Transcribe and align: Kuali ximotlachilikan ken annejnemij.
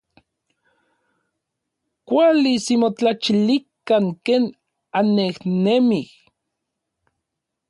Kuali 2.07 2.51
ximotlachilikan 2.65 4.05
ken 4.25 4.43
annejnemij. 4.99 6.07